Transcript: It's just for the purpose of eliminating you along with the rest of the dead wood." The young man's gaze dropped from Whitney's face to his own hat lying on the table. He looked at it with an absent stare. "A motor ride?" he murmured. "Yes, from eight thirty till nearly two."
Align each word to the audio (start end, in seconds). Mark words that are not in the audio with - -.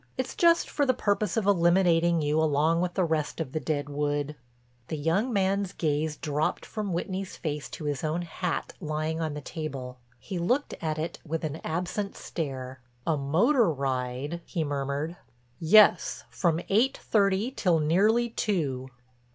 It's 0.17 0.33
just 0.35 0.67
for 0.67 0.83
the 0.83 0.95
purpose 0.95 1.37
of 1.37 1.45
eliminating 1.45 2.23
you 2.23 2.41
along 2.41 2.81
with 2.81 2.95
the 2.95 3.03
rest 3.05 3.39
of 3.39 3.51
the 3.51 3.59
dead 3.59 3.87
wood." 3.87 4.35
The 4.87 4.97
young 4.97 5.31
man's 5.31 5.73
gaze 5.73 6.17
dropped 6.17 6.65
from 6.65 6.91
Whitney's 6.91 7.37
face 7.37 7.69
to 7.69 7.85
his 7.85 8.03
own 8.03 8.23
hat 8.23 8.73
lying 8.79 9.21
on 9.21 9.35
the 9.35 9.41
table. 9.41 9.99
He 10.17 10.39
looked 10.39 10.73
at 10.81 10.97
it 10.97 11.19
with 11.23 11.43
an 11.43 11.61
absent 11.63 12.15
stare. 12.15 12.81
"A 13.05 13.15
motor 13.15 13.69
ride?" 13.71 14.41
he 14.43 14.63
murmured. 14.63 15.17
"Yes, 15.59 16.23
from 16.31 16.59
eight 16.69 16.97
thirty 16.97 17.51
till 17.51 17.77
nearly 17.79 18.31
two." 18.31 18.87